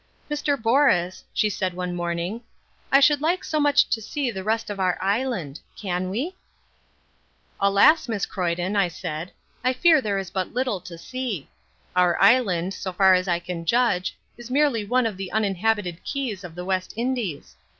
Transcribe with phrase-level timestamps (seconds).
[0.31, 0.59] "Mr.
[0.59, 2.41] Borus," she said one morning,
[2.91, 5.59] "I should like so much to see the rest of our island.
[5.79, 6.35] Can we?"
[7.59, 9.31] "Alas, Miss Croyden," I said,
[9.63, 11.49] "I fear that there is but little to see.
[11.95, 16.43] Our island, so far as I can judge, is merely one of the uninhabited keys
[16.43, 17.55] of the West Indies.